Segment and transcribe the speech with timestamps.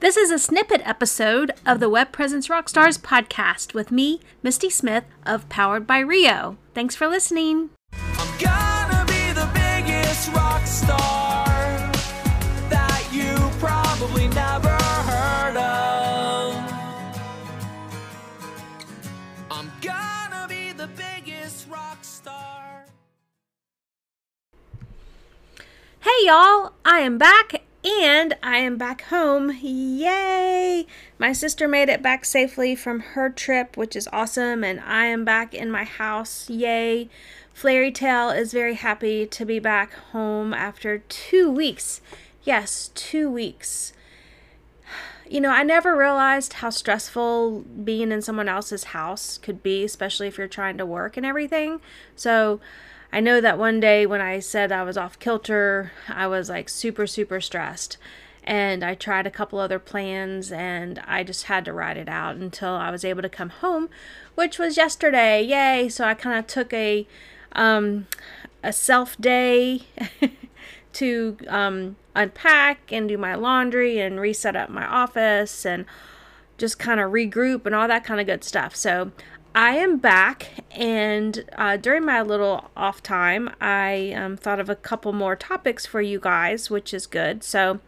[0.00, 5.04] This is a snippet episode of the Web Presence Rockstars podcast with me, Misty Smith
[5.26, 6.56] of Powered by Rio.
[6.72, 7.68] Thanks for listening.
[7.92, 11.46] I'm gonna be the biggest rock star
[12.70, 16.54] that you probably never heard of.
[19.50, 22.86] I'm gonna be the biggest rock star.
[26.00, 29.52] Hey y'all, I am back and I am back home.
[29.62, 30.86] Yay!
[31.18, 35.24] My sister made it back safely from her trip, which is awesome, and I am
[35.24, 36.48] back in my house.
[36.50, 37.08] Yay!
[37.52, 42.00] Flairy Tail is very happy to be back home after two weeks.
[42.42, 43.92] Yes, two weeks.
[45.28, 50.26] You know, I never realized how stressful being in someone else's house could be, especially
[50.26, 51.80] if you're trying to work and everything.
[52.16, 52.60] So,
[53.12, 56.68] I know that one day when I said I was off kilter, I was like
[56.68, 57.96] super, super stressed.
[58.44, 62.36] And I tried a couple other plans and I just had to ride it out
[62.36, 63.90] until I was able to come home,
[64.34, 65.42] which was yesterday.
[65.42, 65.88] Yay.
[65.88, 67.06] So I kind of took a
[67.52, 68.06] um,
[68.62, 69.82] a self day
[70.94, 75.84] to um, unpack and do my laundry and reset up my office and
[76.58, 78.76] just kind of regroup and all that kind of good stuff.
[78.76, 79.12] So
[79.54, 84.76] I am back, and uh, during my little off time, I um, thought of a
[84.76, 87.42] couple more topics for you guys, which is good.
[87.42, 87.80] So,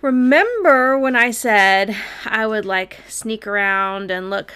[0.00, 4.54] remember when I said I would like sneak around and look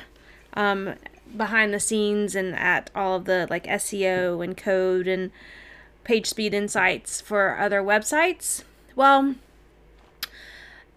[0.55, 0.95] um,
[1.37, 5.31] behind the scenes and at all of the like SEO and code and
[6.03, 8.65] page speed insights for other websites?
[8.97, 9.37] Well,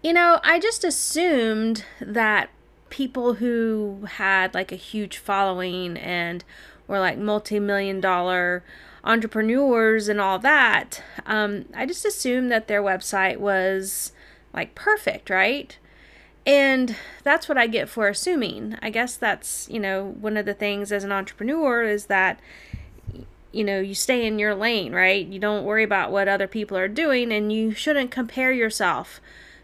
[0.02, 2.50] you know, I just assumed that
[2.90, 6.44] people who had like a huge following and
[6.86, 8.62] were like multi-million dollar
[9.02, 14.12] entrepreneurs and all that um, i just assumed that their website was
[14.52, 15.78] like perfect right?
[16.46, 18.76] And that's what i get for assuming.
[18.82, 22.40] I guess that's you know one of the things as an entrepreneur is that
[23.52, 25.26] you know you stay in your lane right?
[25.26, 29.20] You don't worry about what other people are doing and you shouldn't compare yourself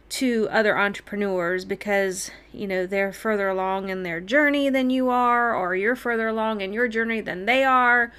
[0.08, 5.54] to other entrepreneurs because you know they're further along in their journey than you are
[5.54, 8.12] or you're further along in your journey than they are.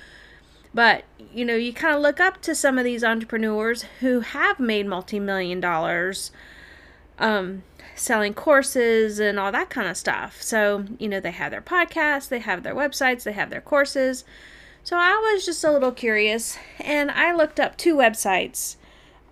[0.74, 4.60] But you know you kind of look up to some of these entrepreneurs who have
[4.60, 6.32] made multi-million dollars
[7.20, 7.64] um,
[7.96, 10.42] selling courses and all that kind of stuff.
[10.42, 14.26] So you know they have their podcasts they have their websites they have their courses.
[14.84, 18.78] So i was just a little curious and i looked up two websites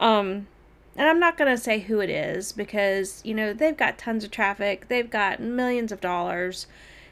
[0.01, 0.47] um,
[0.95, 4.23] and I'm not going to say who it is because, you know, they've got tons
[4.23, 6.67] of traffic, they've got millions of dollars,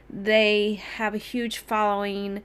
[0.10, 2.44] they have a huge following,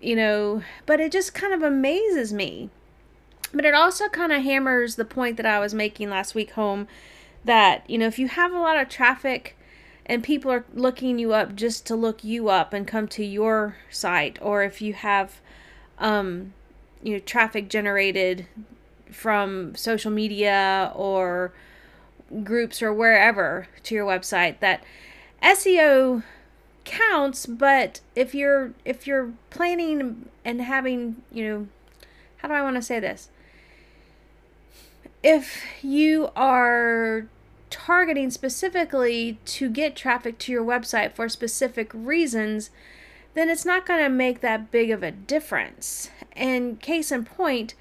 [0.00, 2.70] you know, but it just kind of amazes me.
[3.52, 6.86] But it also kind of hammers the point that I was making last week home
[7.44, 9.56] that, you know, if you have a lot of traffic
[10.06, 13.76] and people are looking you up just to look you up and come to your
[13.90, 15.40] site, or if you have,
[15.98, 16.52] um,
[17.02, 18.46] you know, traffic generated
[19.12, 21.52] from social media or
[22.44, 24.84] groups or wherever to your website that
[25.42, 26.22] SEO
[26.84, 31.68] counts but if you're if you're planning and having you know
[32.38, 33.28] how do I want to say this?
[35.22, 37.26] If you are
[37.68, 42.70] targeting specifically to get traffic to your website for specific reasons
[43.34, 46.10] then it's not going to make that big of a difference.
[46.32, 47.74] And case in point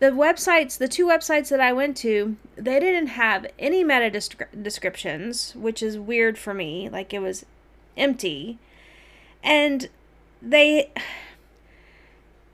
[0.00, 5.54] the websites, the two websites that I went to, they didn't have any meta descriptions,
[5.54, 6.88] which is weird for me.
[6.88, 7.44] Like it was
[7.96, 8.58] empty.
[9.42, 9.90] And
[10.42, 10.90] they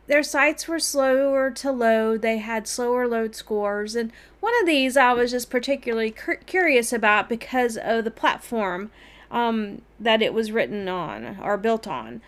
[0.08, 2.22] their sites were slower to load.
[2.22, 3.94] They had slower load scores.
[3.94, 8.90] And one of these I was just particularly cur- curious about because of the platform
[9.30, 12.22] um, that it was written on or built on.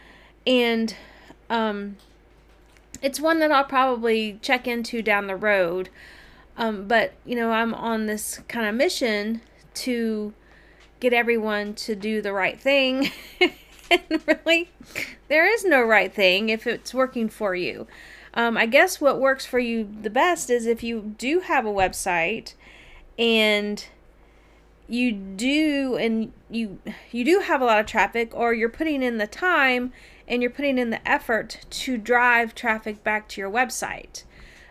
[0.47, 0.95] And
[1.51, 1.97] um,
[3.03, 5.89] it's one that I'll probably check into down the road.
[6.57, 9.43] Um, but, you know, I'm on this kind of mission
[9.75, 10.35] to
[11.01, 13.11] get everyone to do the right thing.
[13.91, 14.71] and really,
[15.29, 17.87] there is no right thing if it's working for you.
[18.35, 21.73] Um, I guess what works for you the best is if you do have a
[21.73, 22.55] website
[23.19, 23.85] and
[24.89, 26.79] you do and you
[27.11, 29.93] you do have a lot of traffic or you're putting in the time
[30.29, 34.23] and you're putting in the effort to drive traffic back to your website.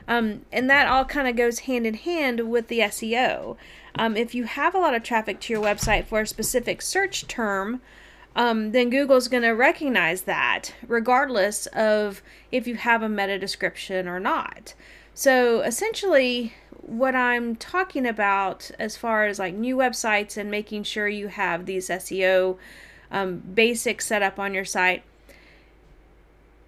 [0.07, 3.57] Um, and that all kind of goes hand in hand with the SEO.
[3.95, 7.27] Um, if you have a lot of traffic to your website for a specific search
[7.27, 7.81] term,
[8.35, 12.21] um, then Google's going to recognize that regardless of
[12.51, 14.75] if you have a meta description or not.
[15.13, 21.07] So essentially, what I'm talking about as far as like new websites and making sure
[21.07, 22.57] you have these SEO
[23.09, 25.03] um, basics set up on your site,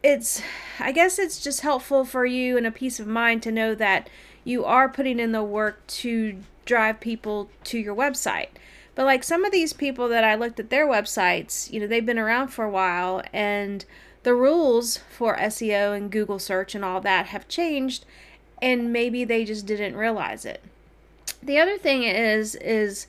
[0.01, 0.41] it's,
[0.79, 4.09] I guess it's just helpful for you and a peace of mind to know that
[4.43, 8.49] you are putting in the work to drive people to your website.
[8.95, 12.05] But like some of these people that I looked at their websites, you know, they've
[12.05, 13.85] been around for a while and
[14.23, 18.05] the rules for SEO and Google search and all that have changed
[18.61, 20.61] and maybe they just didn't realize it.
[21.41, 23.07] The other thing is is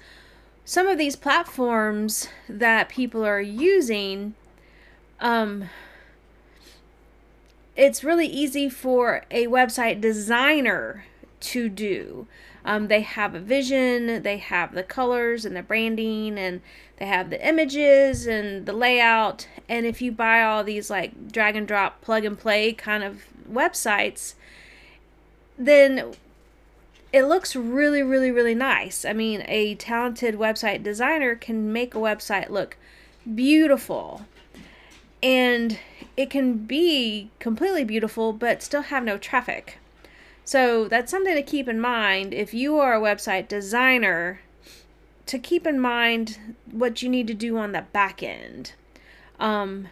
[0.64, 4.34] some of these platforms that people are using
[5.19, 5.69] um
[7.76, 11.05] it's really easy for a website designer
[11.40, 12.26] to do.
[12.64, 16.61] Um, they have a vision, they have the colors and the branding, and
[16.99, 19.49] they have the images and the layout.
[19.69, 23.25] And if you buy all these like drag and drop, plug and play kind of
[23.50, 24.34] websites,
[25.58, 26.12] then
[27.12, 29.05] it looks really, really, really nice.
[29.05, 32.76] I mean, a talented website designer can make a website look
[33.34, 34.26] beautiful.
[35.22, 35.78] And
[36.17, 39.78] it can be completely beautiful, but still have no traffic.
[40.44, 44.40] So that's something to keep in mind if you are a website designer
[45.26, 48.72] to keep in mind what you need to do on the back end
[49.38, 49.87] um,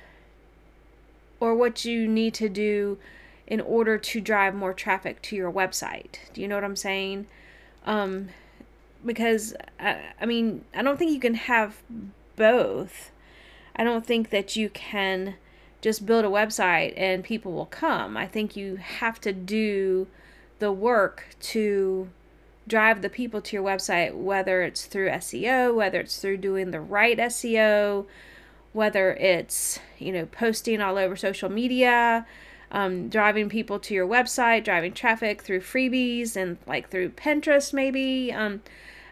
[1.39, 2.99] or what you need to do
[3.47, 6.17] in order to drive more traffic to your website.
[6.35, 7.27] Do you know what I'm saying?
[7.87, 8.31] Um,
[9.07, 11.83] because, I, I mean, I don't think you can have
[12.37, 13.13] both.
[13.79, 15.37] I don't think that you can
[15.81, 18.17] just build a website and people will come.
[18.17, 20.09] I think you have to do
[20.59, 22.09] the work to
[22.67, 26.81] drive the people to your website, whether it's through SEO, whether it's through doing the
[26.81, 28.07] right SEO,
[28.73, 32.27] whether it's, you know, posting all over social media,
[32.71, 38.33] um, driving people to your website, driving traffic through freebies and like through Pinterest, maybe.
[38.33, 38.61] Um,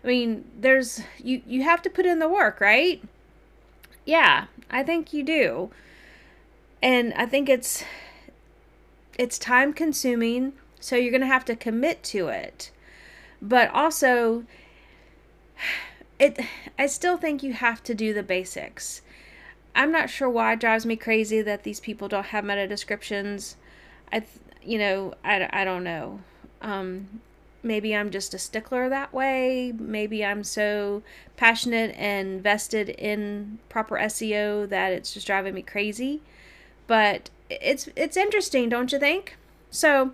[0.04, 3.02] I mean, there's, you, you have to put in the work, right?
[4.04, 5.70] Yeah, I think you do.
[6.82, 7.84] And I think it's,
[9.18, 12.70] it's time consuming so you're going to have to commit to it.
[13.40, 14.44] But also
[16.18, 16.38] it
[16.78, 19.02] I still think you have to do the basics.
[19.74, 23.56] I'm not sure why it drives me crazy that these people don't have meta descriptions.
[24.12, 24.22] I
[24.62, 26.20] you know, I, I don't know.
[26.62, 27.20] Um,
[27.66, 29.72] maybe I'm just a stickler that way.
[29.78, 31.02] Maybe I'm so
[31.36, 36.22] passionate and vested in proper SEO that it's just driving me crazy.
[36.86, 39.36] But it's it's interesting, don't you think?
[39.70, 40.12] So,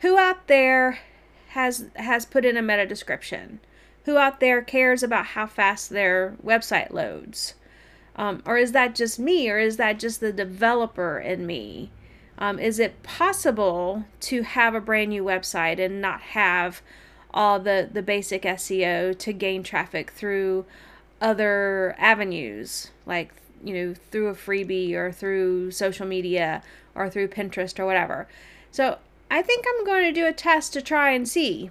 [0.00, 1.00] who out there
[1.48, 3.60] has has put in a meta description?
[4.04, 7.54] Who out there cares about how fast their website loads?
[8.14, 11.90] Um, or is that just me, or is that just the developer in me?
[12.38, 16.82] Um, is it possible to have a brand new website and not have
[17.32, 20.64] all the, the basic SEO to gain traffic through
[21.20, 23.32] other avenues, like
[23.64, 26.62] you know, through a freebie or through social media
[26.94, 28.26] or through Pinterest or whatever?
[28.70, 28.98] So
[29.30, 31.70] I think I'm going to do a test to try and see.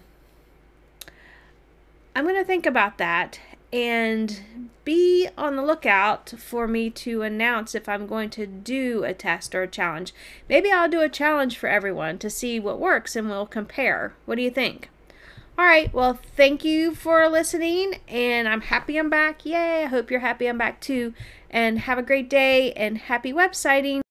[2.16, 3.40] I'm going to think about that
[3.74, 4.42] and
[4.84, 9.54] be on the lookout for me to announce if I'm going to do a test
[9.54, 10.14] or a challenge.
[10.50, 14.14] Maybe I'll do a challenge for everyone to see what works and we'll compare.
[14.26, 14.90] What do you think?
[15.58, 19.46] All right, well, thank you for listening, and I'm happy I'm back.
[19.46, 19.84] Yay!
[19.84, 21.14] I hope you're happy I'm back too.
[21.52, 24.02] And have a great day and happy websiting.